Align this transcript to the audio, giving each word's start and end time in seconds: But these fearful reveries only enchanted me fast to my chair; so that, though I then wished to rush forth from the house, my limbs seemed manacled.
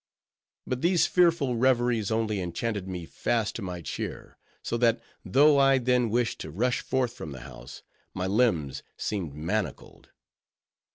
But 0.65 0.81
these 0.81 1.05
fearful 1.05 1.57
reveries 1.57 2.09
only 2.09 2.41
enchanted 2.41 2.87
me 2.87 3.05
fast 3.05 3.55
to 3.57 3.61
my 3.61 3.81
chair; 3.83 4.35
so 4.63 4.75
that, 4.77 4.99
though 5.23 5.59
I 5.59 5.77
then 5.77 6.09
wished 6.09 6.39
to 6.39 6.49
rush 6.49 6.81
forth 6.81 7.13
from 7.13 7.33
the 7.33 7.41
house, 7.41 7.83
my 8.15 8.25
limbs 8.25 8.81
seemed 8.97 9.35
manacled. 9.35 10.09